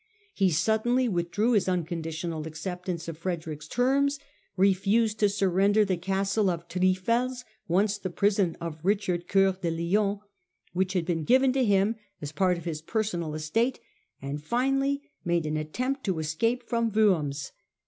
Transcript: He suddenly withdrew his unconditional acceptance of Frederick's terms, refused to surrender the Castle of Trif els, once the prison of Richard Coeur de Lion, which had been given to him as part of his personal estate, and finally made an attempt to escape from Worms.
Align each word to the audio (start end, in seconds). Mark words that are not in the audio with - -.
He 0.33 0.49
suddenly 0.49 1.07
withdrew 1.07 1.51
his 1.51 1.69
unconditional 1.69 2.47
acceptance 2.47 3.07
of 3.07 3.19
Frederick's 3.19 3.67
terms, 3.67 4.17
refused 4.57 5.19
to 5.19 5.29
surrender 5.29 5.85
the 5.85 5.95
Castle 5.95 6.49
of 6.49 6.67
Trif 6.67 7.07
els, 7.07 7.45
once 7.67 7.99
the 7.99 8.09
prison 8.09 8.57
of 8.59 8.79
Richard 8.81 9.27
Coeur 9.27 9.51
de 9.61 9.69
Lion, 9.69 10.17
which 10.73 10.93
had 10.93 11.05
been 11.05 11.23
given 11.23 11.53
to 11.53 11.63
him 11.63 11.97
as 12.19 12.31
part 12.31 12.57
of 12.57 12.65
his 12.65 12.81
personal 12.81 13.35
estate, 13.35 13.79
and 14.19 14.41
finally 14.43 15.03
made 15.23 15.45
an 15.45 15.55
attempt 15.55 16.03
to 16.05 16.17
escape 16.17 16.67
from 16.67 16.91
Worms. 16.91 17.51